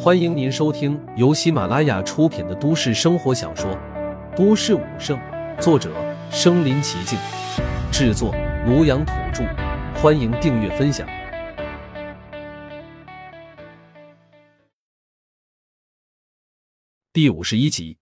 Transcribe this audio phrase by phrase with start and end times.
[0.00, 3.70] 欢迎您收听由喜马拉雅出品的都市生活小说
[4.36, 5.18] 《都市武圣》，
[5.60, 5.92] 作者：
[6.30, 7.18] 身临其境，
[7.92, 8.32] 制作：
[8.66, 9.44] 庐阳土著。
[10.00, 11.08] 欢迎订阅分享。
[17.12, 17.98] 第五十一集，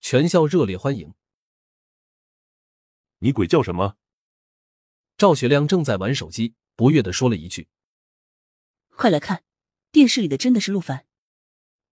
[0.00, 1.14] 全校热烈欢迎。
[3.20, 3.96] 你鬼叫什么？
[5.16, 7.68] 赵学亮正在玩手机，不悦的说了一句
[8.94, 9.42] ：“快来看，
[9.90, 11.06] 电视里的真的是陆凡。”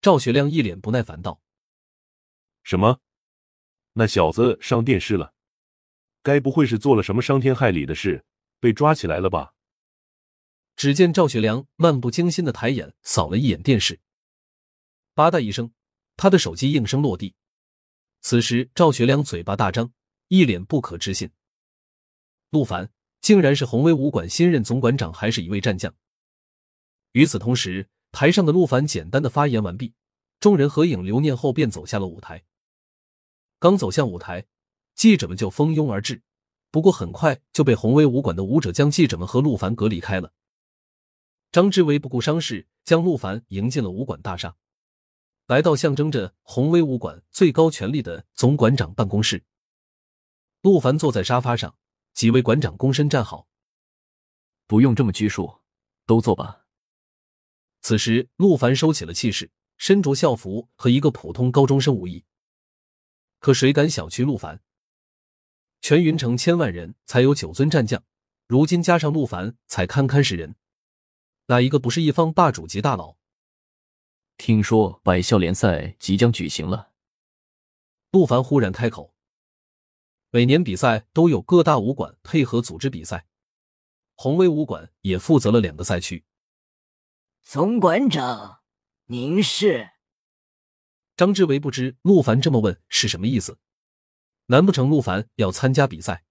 [0.01, 1.41] 赵学亮一脸不耐烦道
[2.63, 2.99] ：“什么？
[3.93, 5.33] 那小子上电视了？
[6.21, 8.25] 该不会是做了什么伤天害理的事，
[8.59, 9.53] 被抓起来了吧？”
[10.75, 14.01] 只见赵学良漫不经心的抬眼扫了一眼电视，
[15.13, 15.71] 吧嗒一声，
[16.17, 17.33] 他的手机应声落地。
[18.19, 19.93] 此时，赵学良嘴巴大张，
[20.27, 21.31] 一脸不可置信
[22.51, 22.91] ：“陆凡
[23.21, 25.95] 竟然是红威武馆新任总馆长，还是一位战将。”
[27.15, 29.93] 与此同时，台上的陆凡简单的发言完毕，
[30.41, 32.43] 众人合影留念后便走下了舞台。
[33.57, 34.47] 刚走向舞台，
[34.95, 36.21] 记者们就蜂拥而至，
[36.71, 40.33] 不过很快就被宏威武馆的舞者将记者们和陆凡隔离开了。
[41.53, 44.57] 张志伟不顾伤势，将陆凡迎进了武馆大厦，
[45.47, 49.45] 来到象征着宏威武馆最高权力的总馆长办公室。
[50.63, 51.77] 陆凡坐在沙发上，
[52.13, 53.47] 几位馆长躬身站好，
[54.67, 55.61] 不用这么拘束，
[56.05, 56.63] 都坐吧。
[57.87, 62.25] 此时，陆凡收起了气势，身着校服和一个普通高中生无异。
[63.37, 64.63] 可谁敢小觑陆凡？
[65.81, 68.03] 全云城千万人才有九尊战将，
[68.47, 70.55] 如今加上陆凡，才堪堪是人。
[71.45, 73.17] 哪一个不是一方霸主级大佬？
[74.35, 76.91] 听说百校联赛即将举行了。
[78.09, 79.13] 陆凡忽然开口
[80.33, 83.27] ：“每年比赛都有各大武馆配合组织比赛，
[84.15, 86.25] 宏威武馆也负责了两个赛区。”
[87.45, 88.61] 总馆长，
[89.05, 89.91] 您是？
[91.15, 93.59] 张志伟不知陆凡这么问是什么意思，
[94.47, 96.25] 难不成陆凡要参加比赛？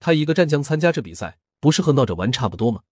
[0.00, 2.82] 他一个战将参加这比赛，不是和闹着玩差不多吗？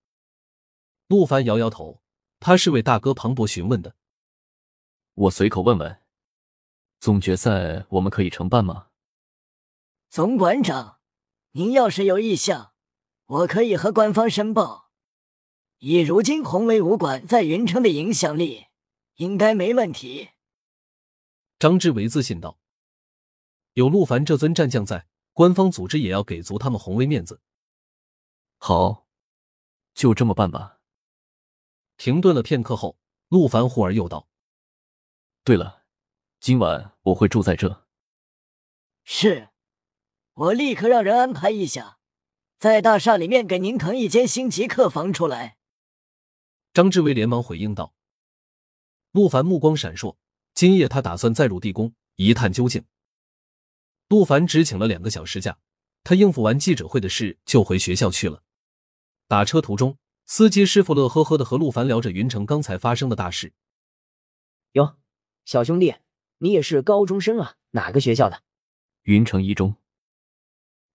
[1.06, 2.02] 陆凡摇摇头，
[2.40, 3.94] 他是为大哥庞博询问的。
[5.12, 6.00] 我随口问问，
[6.98, 8.86] 总决赛我们可以承办吗？
[10.08, 11.00] 总馆长，
[11.50, 12.72] 您要是有意向，
[13.26, 14.90] 我可以和官方申报。
[15.84, 18.66] 以如今宏威武馆在云城的影响力，
[19.16, 20.28] 应该没问题。
[21.58, 22.60] 张志伟自信道
[23.74, 27.40] ：“有陆凡这尊战将在，官方组织也要给足他们宏威面子。”
[28.58, 29.08] 好，
[29.92, 30.78] 就这么办吧。
[31.96, 34.28] 停顿了片刻后，陆凡忽而又道
[35.42, 35.82] ：“对了，
[36.38, 37.88] 今晚我会住在这。
[39.02, 39.48] 是，
[40.34, 41.98] 我立刻让人安排一下，
[42.60, 45.58] 在大厦里面给您腾一间星级客房出来。”
[46.74, 47.92] 张志伟连忙回应道
[49.12, 50.16] ：“陆凡目光闪烁，
[50.54, 52.82] 今夜他打算再入地宫一探究竟。”
[54.08, 55.58] 陆凡只请了两个小时假，
[56.02, 58.42] 他应付完记者会的事就回学校去了。
[59.28, 63.52] 打车途中，司机师傅乐呵呵的和陆凡聊着云城刚才发生的大事。
[64.72, 64.96] 哟，
[65.44, 65.94] 小兄弟，
[66.38, 67.56] 你也是高中生啊？
[67.72, 68.42] 哪个学校的？
[69.02, 69.76] 云城一中。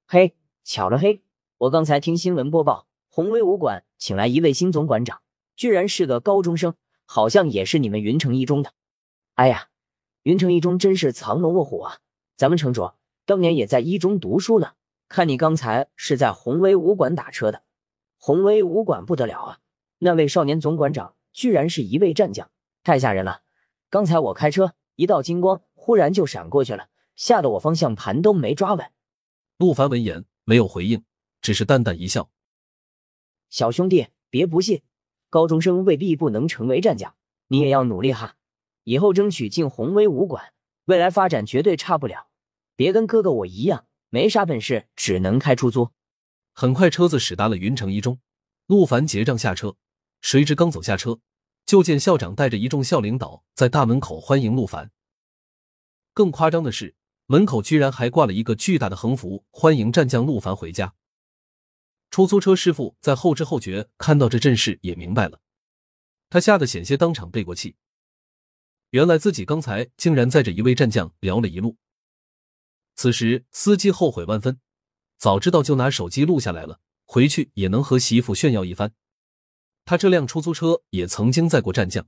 [0.07, 1.21] 嘿，巧了嘿，
[1.57, 5.21] 我刚才听新闻播报，宏威武馆请来一位新总馆长。
[5.57, 8.71] 居然是个高中生，好像也是你们云城一中的。
[9.33, 9.69] 哎呀，
[10.21, 11.97] 云城一中真是藏龙卧虎啊！
[12.37, 12.91] 咱们城主
[13.25, 14.73] 当年也在一中读书呢。
[15.09, 17.63] 看你刚才是在宏威武馆打车的，
[18.17, 19.59] 宏威武馆不得了啊！
[19.97, 22.51] 那位少年总馆长居然是一位战将，
[22.83, 23.41] 太吓人了。
[23.89, 28.91] 刚才我开车，一道金光忽然就闪过去了，吓得我方向盘都没抓稳。
[29.57, 31.03] 陆凡闻言没有回应，
[31.41, 32.29] 只是淡淡一笑
[33.49, 34.83] ：“小兄弟，别不信。”
[35.29, 37.15] 高中生未必不能成为战将，
[37.47, 38.35] 你也要努力哈！
[38.83, 40.53] 以后争取进宏威武馆，
[40.85, 42.27] 未来发展绝对差不了。
[42.75, 45.89] 别跟哥哥我一样，没啥本事，只能开出租。
[46.53, 48.19] 很快，车子驶达了云城一中，
[48.67, 49.75] 陆凡结账下车，
[50.21, 51.19] 谁知刚走下车，
[51.65, 54.91] 就见校长带着一众校领导在大门口欢迎陆凡。
[56.13, 56.95] 更夸张的是，
[57.25, 60.93] 门口居然还挂了一个巨大的横幅，欢迎战将陆凡回家。
[62.09, 65.39] 出租车师傅在后知后觉看到这阵势，也明白了，
[66.29, 67.75] 他吓得险些当场背过气。
[68.91, 71.77] 原来自己刚才竟然载着一位战将聊了一路。
[72.95, 74.59] 此时司机后悔万分，
[75.17, 78.93] 早知道就拿手机录下来了，回去也能和媳妇炫耀一番。
[79.85, 82.07] 他这辆出租车也曾经载过战将。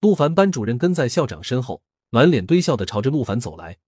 [0.00, 3.78] 陆凡班主任跟在校长身后，满脸堆笑的朝着陆凡走来。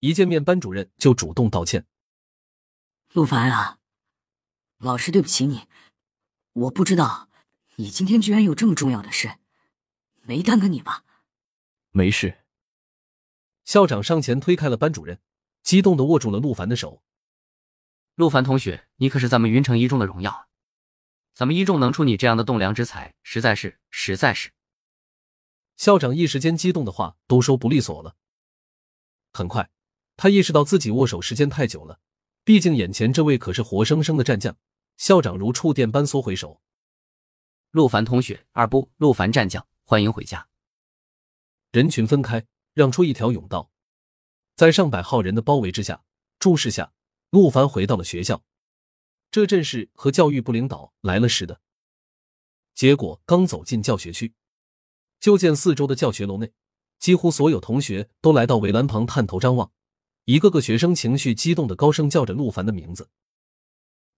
[0.00, 1.86] 一见面，班主任就主动道歉
[3.12, 3.78] ：“陆凡啊。”
[4.78, 5.66] 老师，对不起你，
[6.52, 7.30] 我不知道
[7.76, 9.38] 你今天居然有这么重要的事，
[10.22, 11.02] 没耽搁你吧？
[11.92, 12.44] 没事。
[13.64, 15.18] 校长上前推开了班主任，
[15.62, 17.02] 激动的握住了陆凡的手。
[18.16, 20.46] 陆凡同学，你可是咱们云城一中的荣耀，
[21.34, 24.52] 咱们一中能出你这样的栋梁之才，实在是，实在是。
[25.76, 28.14] 校长一时间激动的话都说不利索了。
[29.32, 29.70] 很快，
[30.18, 31.98] 他意识到自己握手时间太久了，
[32.46, 34.56] 毕竟眼前这位可是活生生的战将。
[34.98, 36.62] 校长如触电般缩回手。
[37.72, 40.46] 陆凡同学，二不，陆凡战将，欢迎回家。
[41.72, 43.72] 人群分开，让出一条甬道，
[44.54, 46.04] 在上百号人的包围之下、
[46.38, 46.92] 注视下，
[47.30, 48.44] 陆凡回到了学校。
[49.32, 51.60] 这阵势和教育部领导来了似的。
[52.76, 54.34] 结果刚走进教学区。
[55.18, 56.52] 就见四周的教学楼内，
[57.00, 59.72] 几乎所有同学都来到围栏旁探头张望，
[60.26, 63.08] 一个个学生情绪激动的高声叫着陆凡的名字。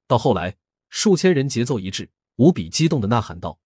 [0.06, 0.56] 到后来，
[0.88, 3.60] 数千人节奏一致，无比激动的呐喊道：“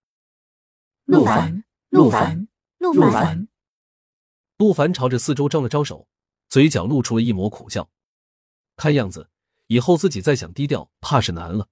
[1.07, 2.49] 陆凡，陆凡，
[2.79, 3.49] 陆凡！”
[4.59, 6.09] 陆凡朝着四周招了招手，
[6.49, 7.89] 嘴角露出了一抹苦笑。
[8.75, 9.31] 看样子，
[9.69, 11.69] 以后自己再想低调，怕是难了。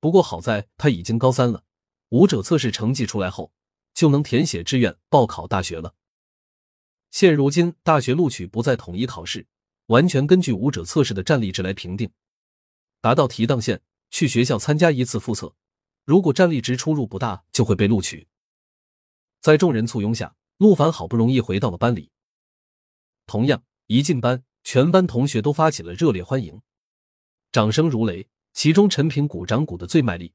[0.00, 1.64] 不过好在他已经高三了，
[2.10, 3.52] 武者测试成绩出来后。
[3.94, 5.94] 就能填写志愿报考大学了。
[7.18, 9.46] 现如今，大学录取不再统一考试，
[9.86, 12.10] 完全根据武者测试的战力值来评定。
[13.00, 13.80] 达到提档线，
[14.10, 15.54] 去学校参加一次复测，
[16.04, 18.28] 如果战力值出入不大，就会被录取。
[19.40, 22.10] 在众人簇拥下，陆凡好不容易回到了班里。
[23.24, 26.60] 同样，一进班，全班同学都发起了热烈欢迎，
[27.50, 28.28] 掌声如雷。
[28.52, 30.34] 其中，陈平鼓掌鼓的最卖力，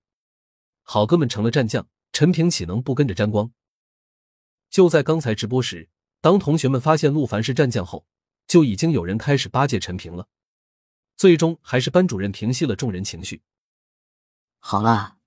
[0.81, 1.87] 好哥们成了战将。
[2.11, 3.53] 陈平岂能不跟着沾光？
[4.71, 5.90] 就在刚才直播时，
[6.21, 8.05] 当同学们发现陆凡是战将后，
[8.47, 10.27] 就已经有人开始巴结陈平了。
[11.17, 13.41] 最终还是班主任平息了众人情绪。
[14.59, 15.17] 好了，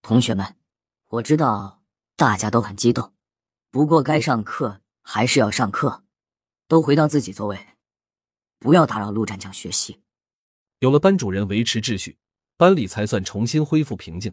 [0.00, 0.56] 同学们，
[1.08, 1.82] 我知道
[2.16, 3.12] 大家都很激动，
[3.70, 6.04] 不过该上课还是要上课，
[6.66, 7.76] 都回到自己座位，
[8.58, 10.00] 不要打扰陆战将学习。
[10.78, 12.18] 有了班主任维持秩序，
[12.56, 14.32] 班里才算重新恢复平静。